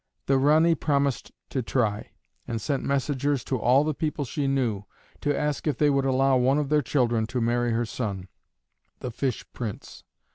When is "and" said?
2.47-2.59